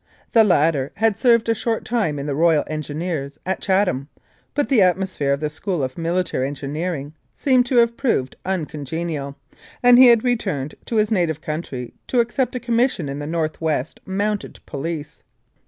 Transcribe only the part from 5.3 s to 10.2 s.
of the School of Military Engineering seemed to have proved uncongenial, and he